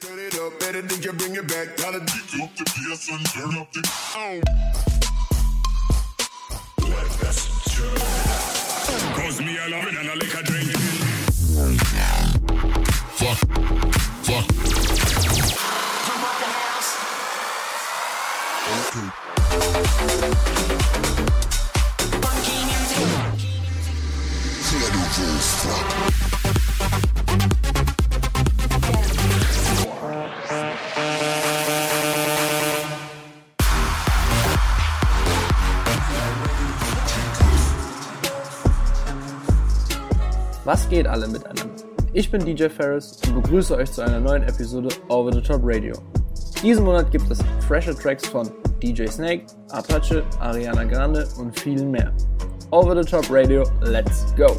[0.00, 1.76] Turn it up, better think you bring it back.
[1.76, 3.80] Gotta kick up the bass and turn up the.
[4.16, 4.40] Oh.
[6.78, 7.94] Black passenger.
[9.14, 10.72] Cause me a love it and I like a drink.
[13.14, 13.38] Fuck.
[14.24, 14.46] Fuck.
[16.06, 16.90] Come up the house.
[20.42, 20.53] Okay.
[40.64, 41.74] Was geht alle miteinander?
[42.14, 45.94] Ich bin DJ Ferris und begrüße euch zu einer neuen Episode Over the Top Radio.
[46.62, 48.50] Diesen Monat gibt es fresher Tracks von
[48.82, 52.12] DJ Snake, Apache, Ariana Grande und vielen mehr.
[52.70, 54.56] Over the Top Radio, let's go!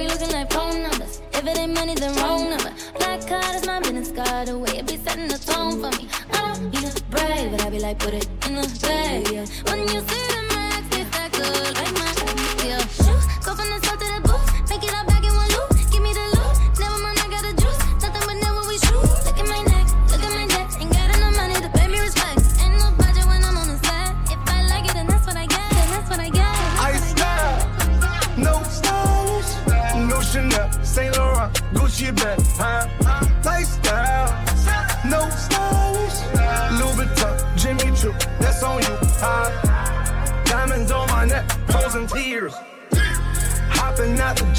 [0.00, 1.20] Be looking like phone numbers.
[1.34, 2.72] If it ain't money, then wrong number.
[2.98, 4.48] Black card is my business card.
[4.48, 6.08] The way it be setting the tone for me.
[6.32, 9.28] I don't need to brag, but I be like, put it in the bag.
[9.30, 9.44] Yeah.
[9.68, 10.49] When you see the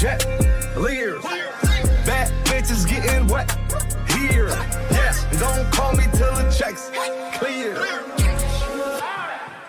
[0.02, 0.26] jet,
[0.76, 1.22] leers,
[2.04, 3.48] bad bitches getting wet
[4.10, 4.48] here,
[4.90, 5.24] yes.
[5.38, 6.90] Don't call me till the checks
[7.38, 7.76] clear.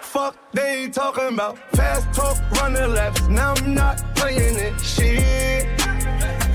[0.01, 3.21] Fuck, they talking about fast talk, running laps.
[3.27, 4.81] Now I'm not playing it.
[4.81, 5.79] Shit.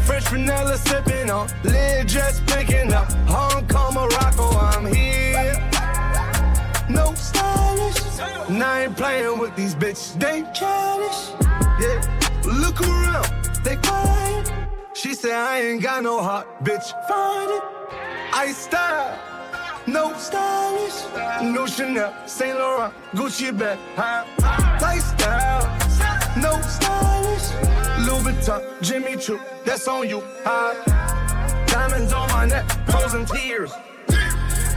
[0.05, 3.12] French vanilla sipping on, lid just picking up.
[3.28, 5.55] Hong Kong, Morocco, I'm here.
[6.91, 8.03] No stylish.
[8.50, 10.19] Now I ain't playing with these bitches.
[10.19, 11.31] They childish.
[11.81, 12.19] Yeah.
[12.44, 14.53] Look around, they quiet.
[14.95, 16.89] She said I ain't got no heart, bitch.
[17.09, 17.63] Find it.
[18.33, 19.29] I style.
[19.89, 21.03] No stylish,
[21.43, 24.23] no Chanel, Saint Laurent, Gucci bag, huh?
[24.83, 25.65] Lifestyle,
[26.37, 27.49] no stylish,
[28.07, 30.75] Louis Vuitton, Jimmy Choo, that's on you, huh?
[31.69, 33.73] Diamonds on my neck, frozen tears,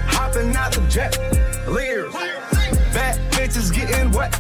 [0.08, 1.18] hopping out the jet,
[1.68, 2.14] leers,
[3.32, 4.34] bitches getting wet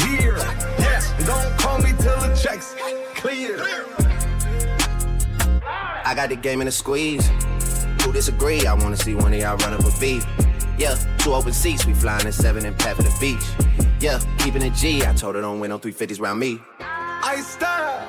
[0.00, 0.36] here,
[0.78, 1.12] yes.
[1.26, 2.74] Don't call me till the checks
[3.14, 3.64] clear.
[6.04, 7.28] I got the game in a squeeze.
[8.02, 8.66] Who disagree?
[8.66, 10.24] I wanna see one of y'all run up a beat.
[10.78, 13.44] Yeah, two open seats, we flying in seven and pat for the beach.
[14.00, 15.04] Yeah, keeping it G.
[15.04, 16.60] I told her don't win no 350s round me.
[16.80, 18.08] I style,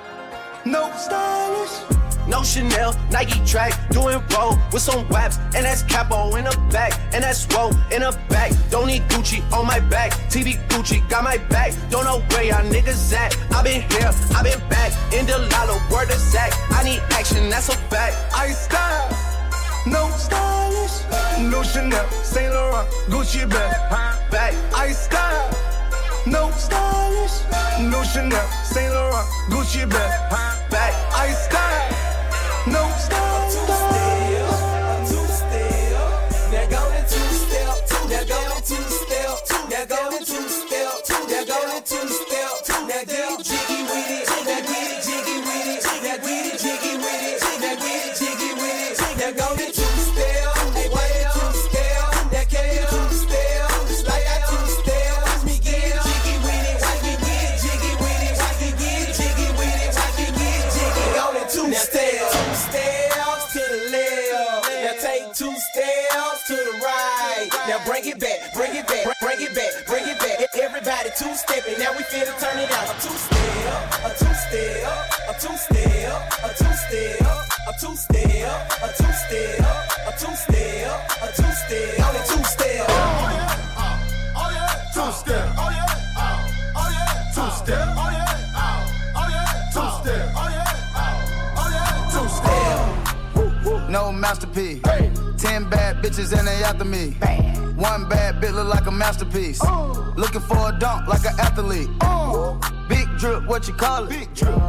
[0.66, 1.99] no stylish.
[2.30, 6.94] No Chanel, Nike track, doing roll with some waps, and that's capo in the back,
[7.14, 8.52] and that's roll in the back.
[8.70, 11.74] Don't need Gucci on my back, TV Gucci got my back.
[11.90, 13.36] Don't know where y'all niggas at.
[13.52, 16.54] I been here, I been back, in the lala, word of Zach.
[16.70, 18.16] I need action, that's a fact.
[18.34, 19.10] I style,
[19.88, 20.70] no stylish.
[21.42, 25.50] No Chanel, Saint Laurent, Gucci bag, Back, I style,
[26.28, 27.42] no stylish.
[27.90, 30.94] No Chanel, Saint Laurent, Gucci bag, back.
[31.14, 32.19] I style,
[32.68, 33.30] no stylish.
[43.50, 44.29] Two
[72.10, 72.28] stepping.
[72.28, 72.90] Now turn it out.
[72.90, 77.22] A two step, a two step, a two step, a two step,
[77.68, 80.90] a two step, a two step, a two step,
[81.22, 82.00] a two step.
[82.06, 82.88] Only two step.
[84.94, 85.46] Two step.
[85.58, 85.88] Oh yeah.
[86.76, 87.32] Oh yeah.
[87.34, 87.88] Two step.
[87.96, 88.36] Oh yeah.
[89.16, 89.70] Oh yeah.
[89.72, 90.26] Two step.
[90.36, 90.74] Oh yeah.
[91.56, 92.12] Oh yeah.
[92.14, 92.28] Two
[93.70, 93.90] step.
[93.90, 94.82] No masterpiece.
[95.38, 97.16] Ten bad bitches and they after me.
[97.80, 99.62] One bad bitch look like a masterpiece.
[100.18, 101.90] Looking for a dunk like an athlete.
[102.90, 104.10] Big drip, what you call it?
[104.10, 104.60] Big drip.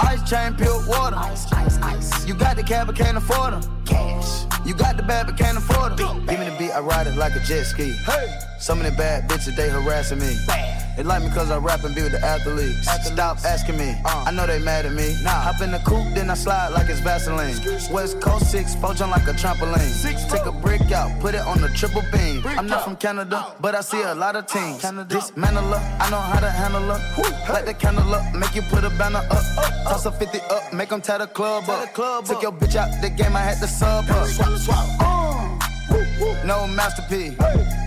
[0.00, 1.14] Ice chain, pure water.
[1.14, 2.26] Ice, ice, ice.
[2.26, 3.84] You got the cab, but can't afford them.
[3.84, 4.46] Cash.
[4.66, 6.26] You got the bad, but can't afford them.
[6.26, 7.92] Give me the beat, I ride it like a jet ski.
[8.04, 8.38] Hey.
[8.58, 10.36] Some of the bad bitches, they harassing me.
[10.96, 12.86] They like me cause I rap and be with the athletes.
[13.06, 14.24] Stop asking me, uh.
[14.26, 15.16] I know they mad at me.
[15.22, 15.30] Nah.
[15.30, 17.56] Hop in the coupe, then I slide like it's Vaseline.
[17.90, 19.78] West Coast 6, four jump like a trampoline.
[19.78, 22.42] Six, Take a brick out, put it on the triple beam.
[22.46, 24.82] I'm not from Canada, but I see a lot of teams.
[25.08, 27.52] Dismantle her, I know how to handle her.
[27.52, 29.44] Light the candle up, make you put a banner up.
[29.88, 31.92] Toss a 50 up, make them tie the club up.
[32.24, 34.26] Took your bitch out the game, I had to sub her.
[35.00, 35.58] Uh.
[36.44, 37.36] No masterpiece.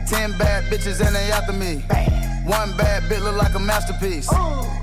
[0.09, 1.83] Ten bad bitches and they after me.
[2.45, 4.29] One bad bitch look like a masterpiece.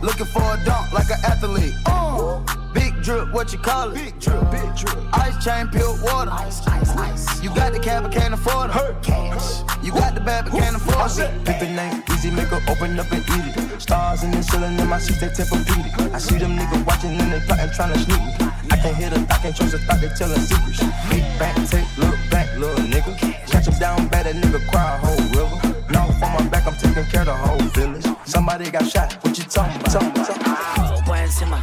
[0.01, 2.60] Looking for a dunk like an athlete.
[3.03, 3.95] Drip, what you call it?
[3.95, 4.99] Big drip, big drip.
[5.15, 6.31] Ice chain, pure water.
[6.33, 7.43] Ice, ice, ice.
[7.43, 9.03] You got the cab, but can't afford it.
[9.03, 9.63] Cash.
[9.83, 11.45] You got the bad, but can't afford it.
[11.47, 13.81] The name, easy, make her open up and eat it.
[13.81, 16.15] Stars in the ceiling in my seats, they Tempur-Pedic.
[16.15, 18.35] I see them niggas watching and they plotting, trying to sneak me.
[18.71, 20.81] I can't hear the thought, can't trust the thought, they telling secrets.
[21.09, 23.17] Big back, take, look back, little nigga.
[23.49, 25.83] Catch him down bad, that nigga cry a whole river.
[25.91, 28.07] Now on my back, I'm taking care of the whole village.
[28.27, 29.91] Somebody got shot, what you talking about?
[29.91, 30.90] Talking, talking.
[31.31, 31.63] Encima,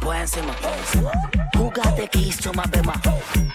[0.00, 0.52] por encima,
[1.94, 2.92] the keys to my bema?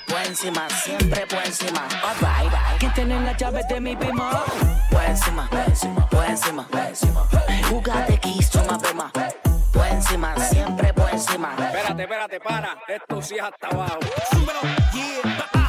[0.08, 1.90] Por encima, siempre por encima.
[2.02, 4.46] Alright, ¿quién tiene las llaves de mi bema?
[4.90, 5.60] Por encima, por
[6.26, 6.68] encima,
[8.08, 9.12] the keys to my bema?
[9.74, 11.54] Por encima, siempre por encima.
[11.60, 12.78] Espérate, espérate, para.
[12.88, 14.00] Esto sí es hasta abajo.
[14.32, 14.62] Súbelo,
[14.94, 15.61] yeah,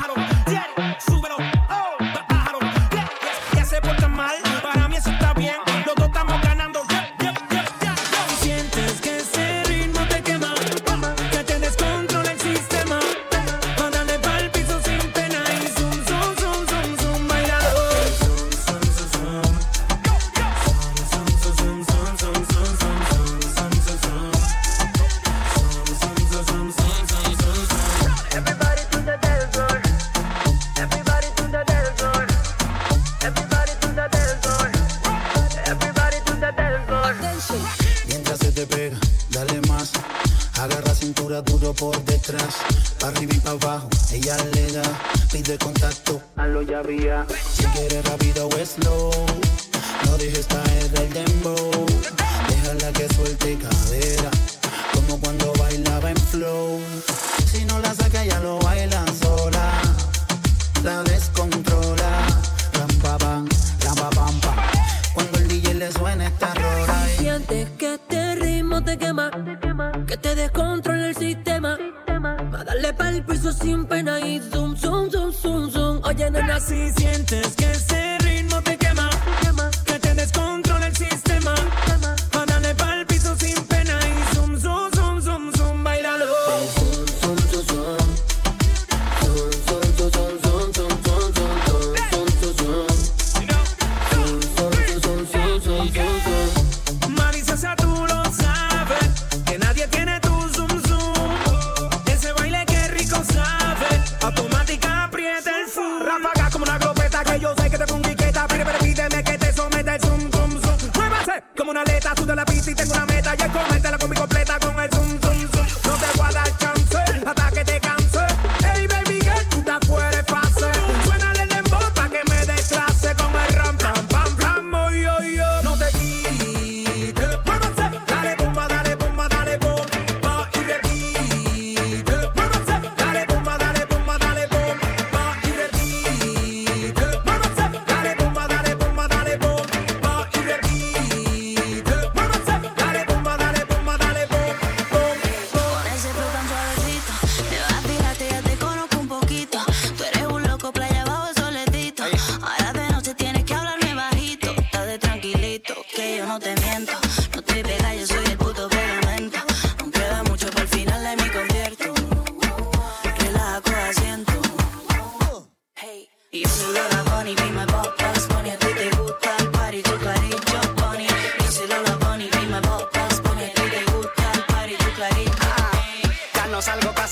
[73.13, 76.01] Pa'l piso sin pena y zoom, zoom, zoom, zoom, zoom.
[76.05, 77.72] Oye, nena, Si sientes que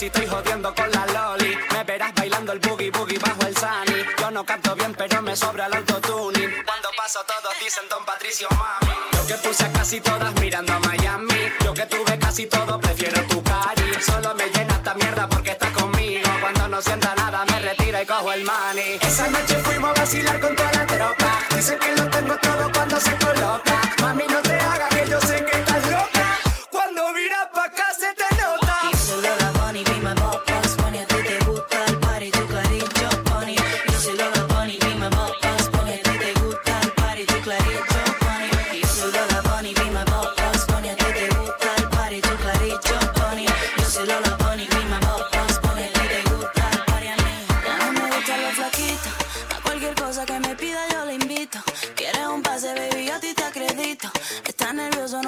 [0.01, 1.55] si estoy jodiendo con la loli.
[1.75, 4.03] Me verás bailando el boogie boogie bajo el sunny.
[4.19, 6.51] Yo no canto bien, pero me sobra el autotuning.
[6.65, 8.95] Cuando paso todos dicen Don Patricio, mami.
[9.13, 11.53] Yo que puse a casi todas mirando a Miami.
[11.63, 13.93] Yo que tuve casi todo, prefiero tu cari.
[14.01, 16.31] Solo me llena esta mierda porque estás conmigo.
[16.41, 18.99] Cuando no sienta nada, me retiro y cojo el money.
[19.03, 21.41] Esa noche fuimos a vacilar con toda la tropa.
[21.55, 23.80] Dicen que lo tengo todo cuando se coloca.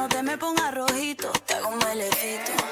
[0.03, 2.72] no te me pongas rojito, te hago un melecito.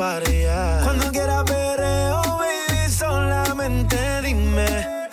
[0.00, 4.66] Cuando quieras perreo, baby, solamente dime.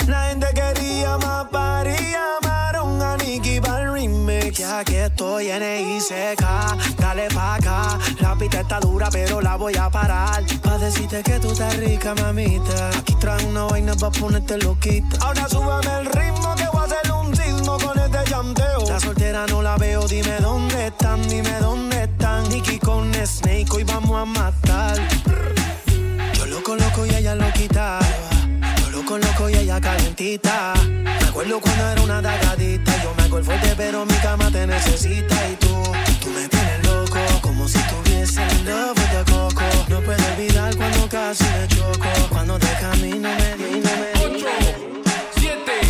[0.08, 4.60] La gente quería más party, llamaron a Nicky para el remix.
[4.60, 5.62] Ya que estoy en
[5.98, 8.00] ICK, dale pa' acá.
[8.22, 10.41] La pista está dura, pero la voy a parar.
[10.63, 12.88] Pa' decirte que tú estás rica, mamita.
[12.98, 15.17] Aquí trae una vaina pa' ponerte loquita.
[15.20, 18.86] Ahora súbeme el ritmo, que voy a hacer un sismo con este llanteo.
[18.88, 22.16] La soltera no la veo, dime dónde están, dime dónde están.
[22.50, 24.98] Nicky con Snake, hoy vamos a matar.
[26.34, 28.00] Yo loco, loco y ella loquita.
[28.82, 30.74] Yo loco, loco y ella calentita.
[31.04, 33.04] Me acuerdo cuando era una dagadita.
[33.04, 35.36] Yo me hago el fuerte, pero mi cama te necesita.
[35.50, 35.84] Y tú,
[36.22, 39.64] tú me tienes loco, como si tuviese en love the coco.
[39.90, 42.08] No puedo olvidar cuando casi me choco.
[42.30, 44.46] Cuando te camino me di, no me di.
[45.36, 45.87] 7,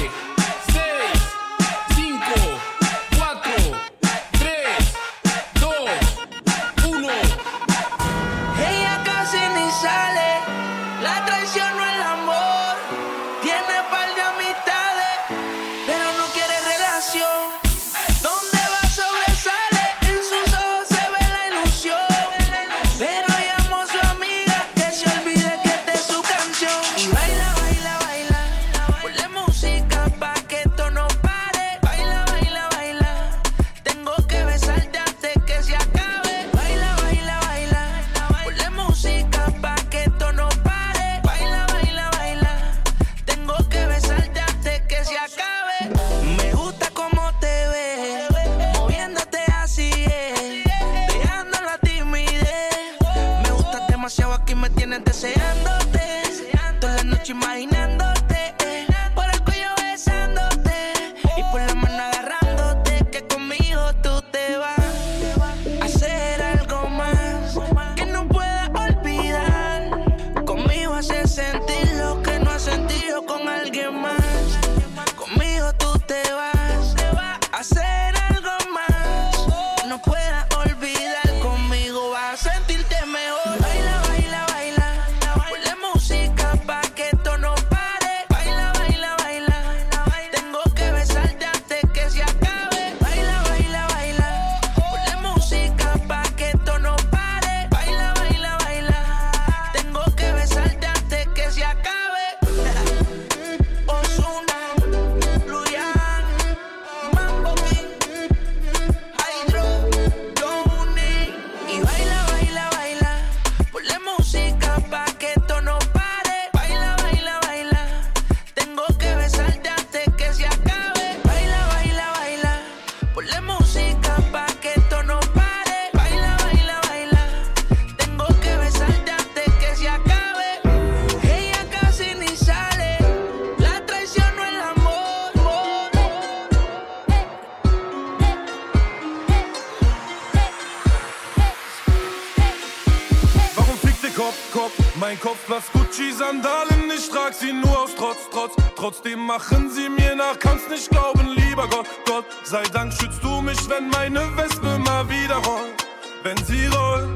[148.77, 152.25] Trotzdem machen sie mir nach, kannst nicht glauben, lieber Gott, Gott.
[152.43, 155.87] Sei Dank schützt du mich, wenn meine Wespe mal wieder rollt.
[156.21, 157.09] Wenn sie rollt,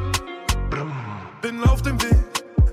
[1.43, 2.17] bin auf dem Weg.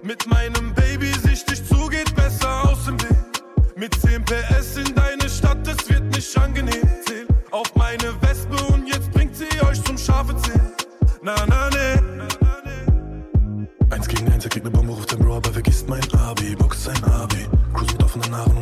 [0.02, 3.42] Mit meinem Baby sichtig zu, geht besser aus dem Weg.
[3.76, 6.88] Mit 10 PS in deine Stadt, es wird nicht angenehm.
[7.06, 10.72] Zähl auf meine Wespe und jetzt bringt sie euch zum scharfe Zählen.
[11.20, 12.26] Na, na, ne.
[13.90, 16.56] Eins gegen eins, er kriegt ne Bombe, ruft sein Bro, aber vergisst mein Abi.
[16.56, 17.46] Boxt sein Abi.
[17.74, 18.57] Cruise mit offenen Haaren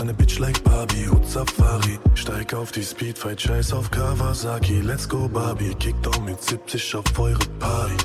[0.00, 1.98] eine Bitch like Barbie, Hut Safari.
[2.14, 4.80] Steig auf die Speedfight, scheiß auf Kawasaki.
[4.80, 7.96] Let's go Barbie, kick down mit 70 auf eure Party.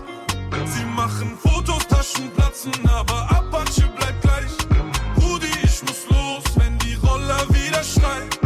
[0.65, 4.51] Sie machen Fotos, Taschen platzen, aber Apache bleibt gleich.
[5.17, 8.42] Rudi, ich muss los, wenn die Roller wieder schreien.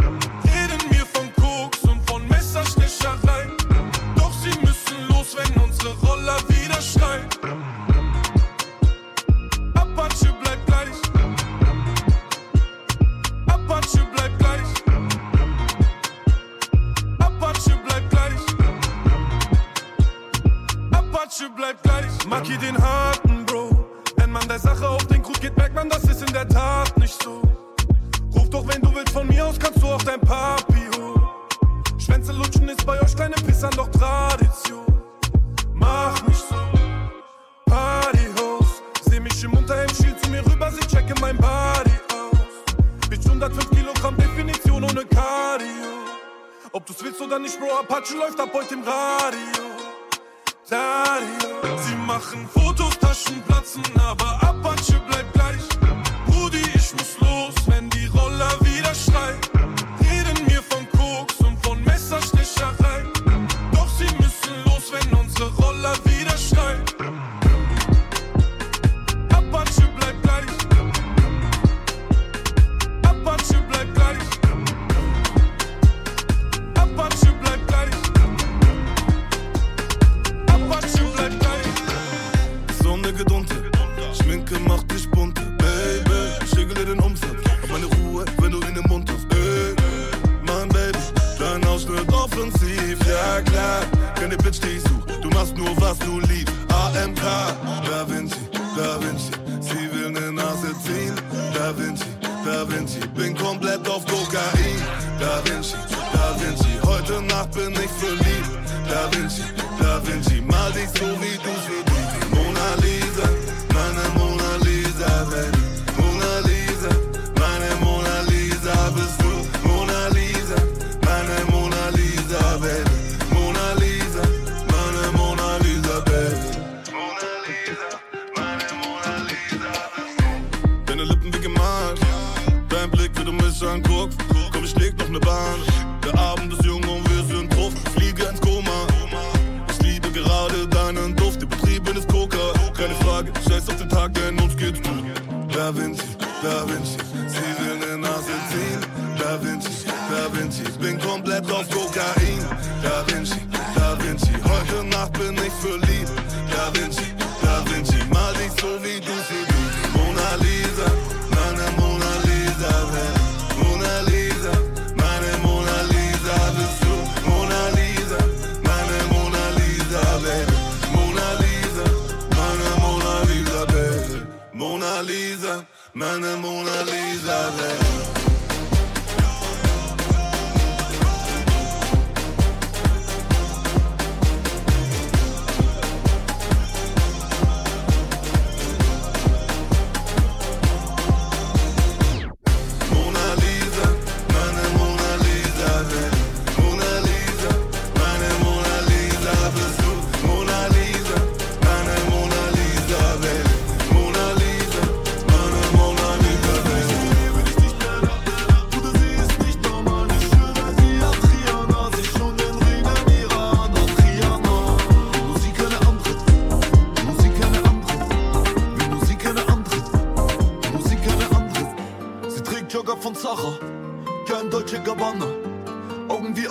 [175.92, 176.67] 慢慢朦胧。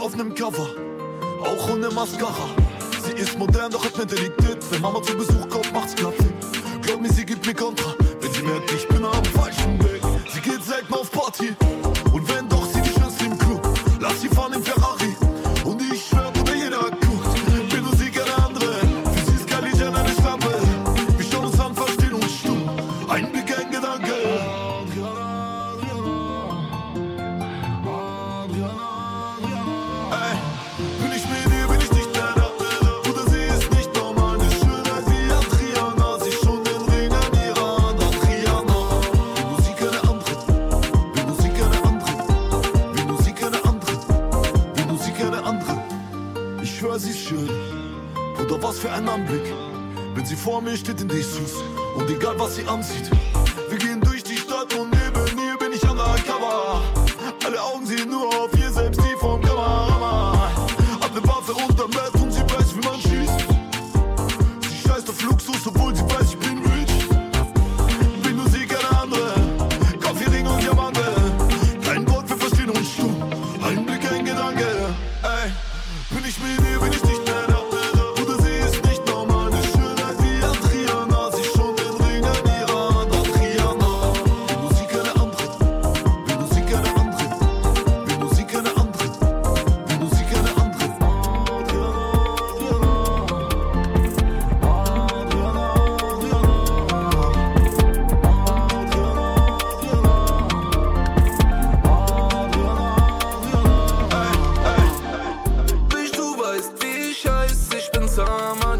[0.07, 0.69] auf nem Cover,
[1.41, 2.47] auch ohne Mascara.
[3.05, 4.59] Sie ist modern, doch hat mir deliktiert.
[4.71, 6.15] Wenn Mama zu Besuch kommt, macht's Platz.
[6.81, 10.01] Glaub mir, sie gibt mir Kontra, wenn sie merkt, ich bin am falschen Weg.
[10.33, 11.53] Sie geht selten auf Party,
[12.13, 13.61] und wenn doch, sie die schönste im Club.
[13.99, 14.96] Lass sie fahren im Ferrari.
[50.47, 51.55] vor mir steht in Jesus.
[51.97, 53.11] Und egal was sie ansieht,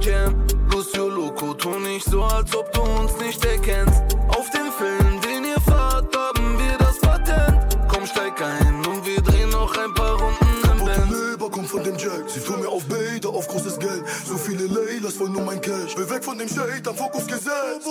[0.02, 0.36] Jam.
[0.72, 4.02] Lucio Loco, tu nicht so, als ob du uns nicht erkennst.
[4.30, 7.78] Auf den Film, den ihr fahrt, haben wir das Patent.
[7.88, 11.12] Komm, steig ein und wir drehen noch ein paar Runden im Band.
[11.12, 14.04] Leber kommt von dem Jack, sie tun mir auf Bader, auf großes Geld.
[14.26, 15.98] So viele Laylas wollen nur mein Cash.
[15.98, 17.88] Will weg von dem Shade, am Fokus gesetzt.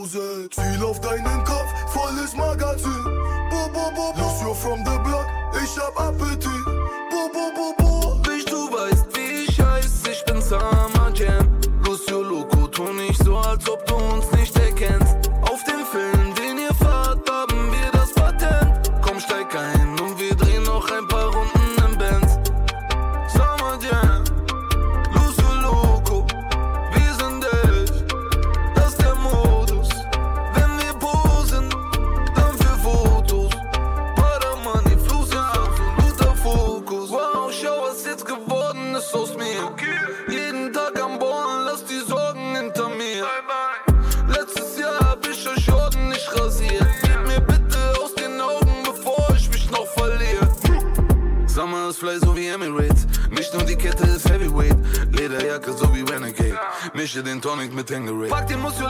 [0.00, 0.48] Hause.
[0.50, 3.04] Ziel auf deinen Kopf, volles Magazin.
[3.50, 4.20] Bo, bo, bo, bo.
[4.20, 5.26] Lucio from the block,
[5.62, 6.79] ich hab Appetit.
[57.60, 58.28] Dynamik mit Hängeray.
[58.28, 58.86] Pack den Muskel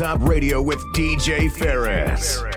[0.00, 2.49] Top Radio with DJ Ferris.